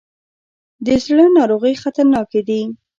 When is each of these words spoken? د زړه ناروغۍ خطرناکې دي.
د 0.85 0.87
زړه 1.05 1.25
ناروغۍ 1.37 1.73
خطرناکې 1.83 2.41
دي. 2.47 2.61